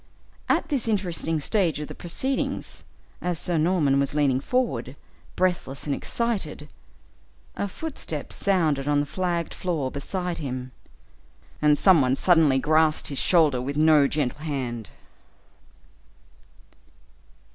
At 0.49 0.69
this 0.69 0.87
interesting 0.87 1.39
stage 1.39 1.79
of 1.79 1.87
the 1.87 1.93
proceedings, 1.93 2.83
as 3.21 3.37
Sir 3.37 3.59
Norman 3.59 3.99
was 3.99 4.15
leaning 4.15 4.39
forward, 4.39 4.97
breathless 5.35 5.85
and 5.85 5.93
excited, 5.93 6.69
a 7.55 7.67
footstep 7.67 8.33
sounded 8.33 8.87
on 8.87 8.99
the 8.99 9.05
flagged 9.05 9.53
floor 9.53 9.91
beside 9.91 10.39
him, 10.39 10.71
and 11.61 11.77
some 11.77 12.01
one 12.01 12.15
suddenly 12.15 12.57
grasped 12.57 13.09
his 13.09 13.19
shoulder 13.19 13.61
with 13.61 13.77
no 13.77 14.07
gentle 14.07 14.39
hand. 14.39 14.89